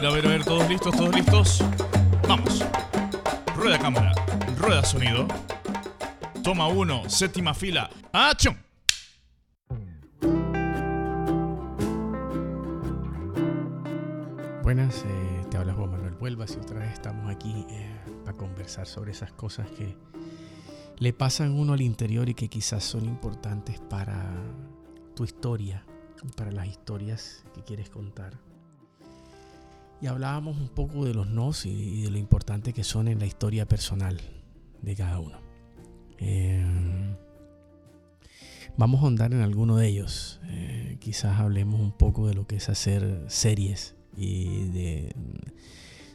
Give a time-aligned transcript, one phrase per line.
[0.00, 1.64] ver, a ver, a ver, todos listos, todos listos.
[2.26, 2.64] Vamos.
[3.54, 4.12] Rueda cámara,
[4.56, 5.26] rueda sonido.
[6.42, 7.90] Toma uno, séptima fila.
[8.12, 8.56] ¡Achón!
[14.62, 18.86] Buenas, eh, te habla Juan Manuel Vuelvas y otra vez estamos aquí eh, para conversar
[18.86, 19.96] sobre esas cosas que
[20.98, 24.32] le pasan uno al interior y que quizás son importantes para
[25.14, 25.84] tu historia,
[26.36, 28.49] para las historias que quieres contar.
[30.02, 33.26] Y hablábamos un poco de los nos y, de lo importante que son en la
[33.26, 34.20] historia personal
[34.82, 35.38] de cada uno.
[36.18, 36.64] Eh,
[38.76, 40.40] vamos a ahondar en alguno de ellos.
[41.00, 45.14] quizás hablemos un poco de lo que es hacer series y de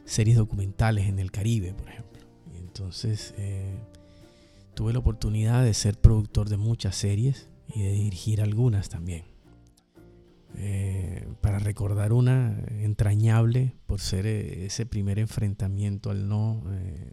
[0.06, 2.22] series documentales en el Caribe, por ejemplo.
[2.58, 3.78] Entonces eh,
[4.76, 9.35] tuve la oportunidad de ser productor de muchas series y de dirigir algunas también.
[10.58, 16.64] Eh, para recordar una entrañable por ser eh, ese primer enfrentamiento al no,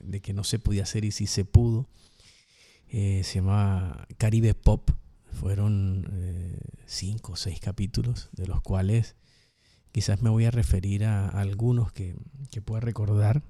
[0.03, 1.89] de que no se podía hacer y si se pudo.
[2.91, 4.91] se llama Caribe Pop.
[5.33, 6.07] Fueron
[6.85, 9.17] cinco o seis capítulos, de los cuales
[9.93, 12.17] Quizás me voy a referir a, algunos que,
[12.51, 13.43] que pueda recordar,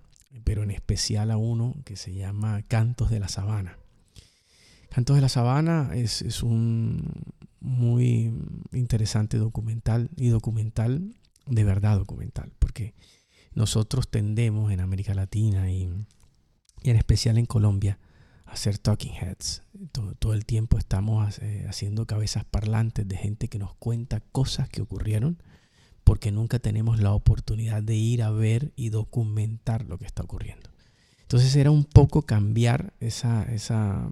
[0.42, 3.78] pero en especial a uno que se llama Cantos de la Sabana.
[4.90, 7.22] Cantos de la Sabana es, un
[7.62, 8.32] muy
[8.72, 11.14] interesante documental y documental
[11.46, 12.94] de verdad documental, porque
[13.54, 17.98] nosotros tendemos en América Latina y, en especial en Colombia
[18.46, 19.62] a hacer talking heads.
[19.92, 24.68] Todo, todo el tiempo estamos eh, haciendo cabezas parlantes de gente que nos cuenta cosas
[24.68, 25.42] que ocurrieron
[26.04, 30.70] porque nunca tenemos la oportunidad de ir a ver y documentar lo que está ocurriendo.
[31.22, 34.10] Entonces era un poco cambiar esa, esa,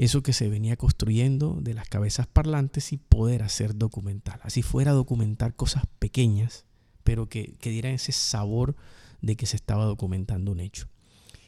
[0.00, 4.40] eso que se venía construyendo de las cabezas parlantes y poder hacer documental.
[4.42, 6.64] Así fuera documentar cosas pequeñas,
[7.04, 8.76] pero que, que dieran ese sabor
[9.20, 10.88] de que se estaba documentando un hecho.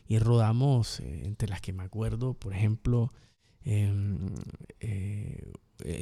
[0.07, 3.15] Y rodamos, eh, entre las que me acuerdo, por ejemplo,
[3.65, 4.19] em,
[4.81, 5.51] eh,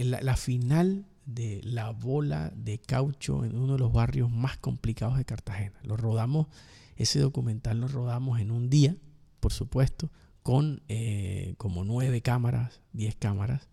[0.02, 5.18] la, la, final de la bola de caucho en uno de los barrios más complicados
[5.18, 5.78] de Cartagena.
[5.84, 6.48] Lo rodamos,
[6.96, 8.96] ese documental lo rodamos en un día,
[9.38, 10.10] por supuesto,
[10.50, 13.68] con eh, como nueve cámaras, diez cámaras,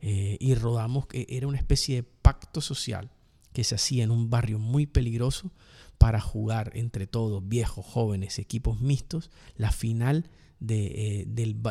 [0.00, 3.10] eh, y rodamos, que era una especie de pacto social
[3.52, 5.52] que se hacía en un barrio muy peligroso
[5.98, 10.30] para jugar entre todos, viejos, jóvenes, equipos mixtos, la final
[10.60, 11.62] de, eh, del,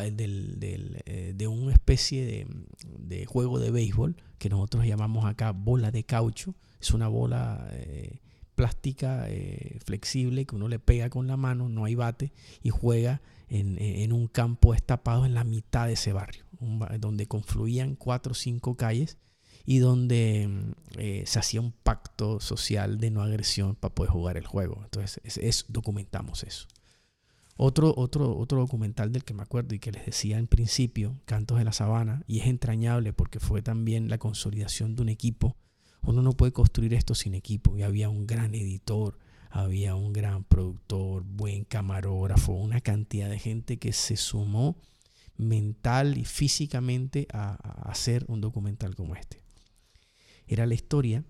[1.35, 2.45] de una especie
[2.85, 6.53] de, juego de béisbol que nosotros llamamos acá bola de caucho.
[6.79, 8.19] Es una bola eh,
[8.55, 12.31] plástica eh, flexible que uno le pega con la mano, no hay bate,
[12.61, 16.43] y juega en, un campo destapado en la mitad de ese barrio,
[16.99, 19.17] donde confluían cuatro o cinco calles
[19.65, 24.45] y donde eh, se hacía un pacto social de no agresión para poder jugar el
[24.45, 24.81] juego.
[24.83, 26.67] Entonces es, documentamos eso.
[27.55, 31.59] Otro, otro, otro documental del que me acuerdo y que les decía en principio, Cantos
[31.59, 35.55] de la Sabana, y es entrañable porque fue también la consolidación de un equipo.
[36.03, 37.77] Uno no puede construir esto sin equipo.
[37.77, 39.17] Y había un gran editor,
[39.49, 44.77] había un gran productor, buen camarógrafo, una cantidad de gente que se sumó
[45.37, 47.53] mental y físicamente a
[47.89, 49.41] hacer un documental como este.
[50.47, 51.23] Era la historia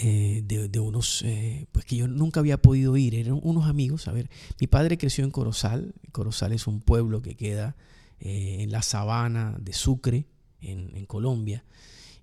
[0.00, 4.06] eh, de, unos, eh, pues que yo nunca había podido ir, eran unos amigos.
[4.06, 5.92] A ver, mi padre creció en Corozal.
[6.12, 7.74] Corozal es un pueblo que queda
[8.20, 10.26] eh, en la sabana de Sucre,
[10.60, 11.64] en, Colombia.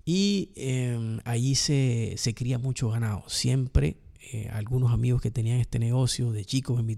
[0.06, 3.24] Y em, allí se, se, cría mucho ganado.
[3.26, 3.98] Siempre
[4.52, 6.96] algunos amigos que tenían este negocio de chicos me,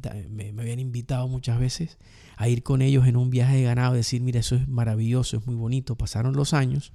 [0.58, 1.98] habían invitado muchas veces
[2.36, 5.46] a ir con ellos en un viaje de ganado, decir, mira, eso es maravilloso, es
[5.46, 5.96] muy bonito.
[5.96, 6.92] Pasaron los años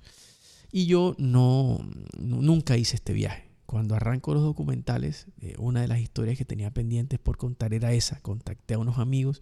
[0.72, 1.80] y yo no,
[2.18, 3.50] nunca hice este viaje.
[3.66, 7.92] Cuando arranco los documentales, eh, una de las historias que tenía pendientes por contar era
[7.94, 8.20] esa.
[8.22, 9.42] Contacté a unos amigos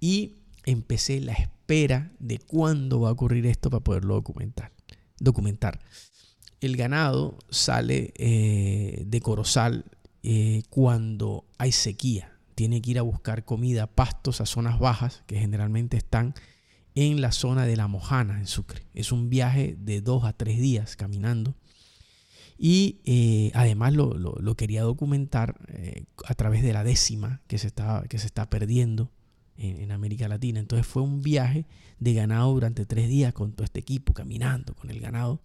[0.00, 4.72] y empecé la espera de cuándo va a ocurrir esto para poderlo documentar.
[5.18, 5.80] Documentar.
[6.60, 9.84] El ganado sale eh, de Corozal
[10.22, 12.38] eh, cuando hay sequía.
[12.54, 16.34] Tiene que ir a buscar comida, pastos a zonas bajas que generalmente están
[16.94, 18.86] en la zona de La Mojana, en Sucre.
[18.94, 21.56] Es un viaje de dos a tres días caminando
[22.56, 25.56] y eh, además lo, quería documentar
[26.24, 29.10] a través de la décima que se está, que se está perdiendo
[29.56, 30.60] en, América Latina.
[30.60, 31.66] Entonces fue un viaje
[31.98, 35.42] de ganado durante tres días con todo este equipo, caminando con el ganado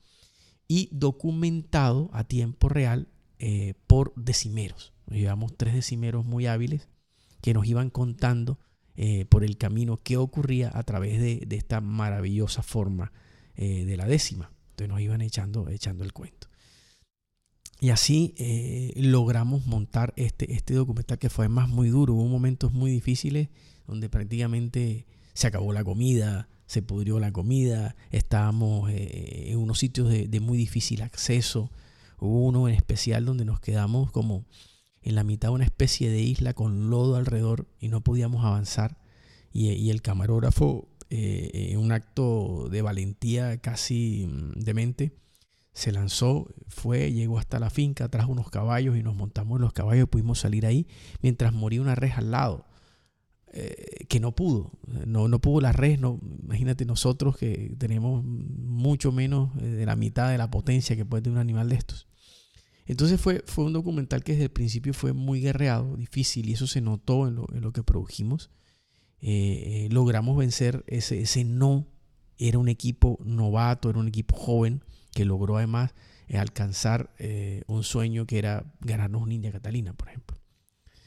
[0.67, 3.07] y documentado a tiempo real
[3.39, 4.93] eh, por decimeros.
[5.09, 6.87] llevamos tres decimeros muy hábiles
[7.41, 8.59] que nos iban contando
[9.29, 13.13] por el camino qué ocurría a través de, esta maravillosa forma
[13.55, 14.51] de la décima.
[14.79, 16.47] Entonces nos iban echando, echando el cuento.
[17.81, 22.13] y así eh, logramos montar este, este documental que fue más muy duro.
[22.13, 23.49] Hubo momentos muy difíciles
[23.89, 30.09] donde prácticamente se acabó la comida, se pudrió la comida, estábamos eh, en unos sitios
[30.09, 31.71] de, muy difícil acceso.
[32.19, 34.45] Hubo uno en especial donde nos quedamos como
[35.01, 38.99] en la mitad de una especie de isla con lodo alrededor y no podíamos avanzar.
[39.51, 45.13] Y, el camarógrafo, eh, en un acto de valentía casi mm, demente,
[45.73, 49.73] se lanzó, fue, llegó hasta la finca, trajo unos caballos y nos montamos en los
[49.73, 50.85] caballos y pudimos salir ahí
[51.21, 52.68] mientras moría una res al lado.
[53.51, 54.71] Eh, que no pudo,
[55.07, 59.95] no, no pudo la res, no, imagínate nosotros que tenemos mucho menos eh, de la
[59.95, 62.07] mitad de la potencia que puede tener un animal de estos.
[62.85, 66.67] Entonces fue, fue un documental que desde el principio fue muy guerreado, difícil, y eso
[66.67, 68.51] se notó en lo, que produjimos.
[69.19, 71.87] Eh, logramos vencer ese, ese no,
[72.37, 75.95] era un equipo novato, era un equipo joven, que logró además
[76.31, 77.15] alcanzar
[77.65, 80.37] un sueño que era ganarnos un India Catalina, por ejemplo.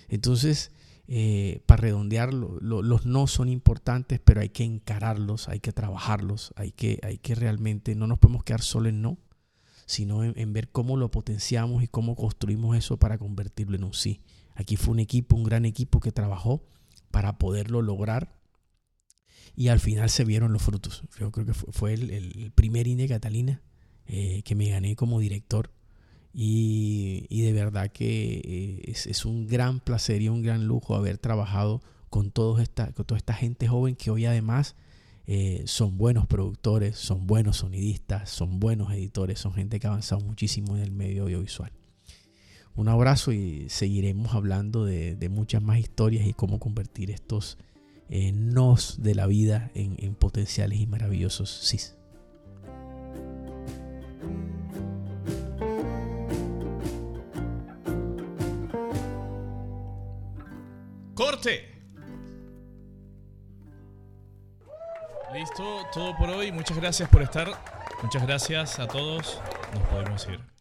[0.08, 0.72] Entonces,
[1.14, 6.72] eh, para redondear, los no son importantes, pero hay que encararlos, hay que trabajarlos, hay
[6.72, 9.18] que, hay que realmente, no nos podemos quedar solo en no,
[9.84, 14.22] sino en, ver cómo lo potenciamos y cómo construimos eso para convertirlo en un sí.
[14.54, 16.64] Aquí fue un equipo, un gran equipo que trabajó
[17.10, 18.40] para poderlo lograr
[19.54, 21.04] y al final se vieron los frutos.
[21.20, 23.60] Yo creo que fue, el, el, primer India Catalina
[24.06, 25.74] eh, que me gané como director.
[26.34, 31.82] Y, de verdad que eh, es, un gran placer y un gran lujo haber trabajado
[32.08, 34.74] con, todos esta, con toda esta gente joven que hoy además
[35.26, 40.22] eh, son buenos productores, son buenos sonidistas, son buenos editores, son gente que ha avanzado
[40.22, 41.72] muchísimo en el medio audiovisual.
[42.74, 47.58] Un abrazo y seguiremos hablando de, muchas más historias y cómo convertir estos
[48.34, 51.78] nos de la vida en, en potenciales y maravillosos sí.
[61.22, 61.70] Corte.
[65.32, 66.50] Listo, todo por hoy.
[66.50, 67.48] Muchas gracias por estar.
[68.02, 69.40] Muchas gracias a todos.
[69.72, 70.51] Nos podemos ir.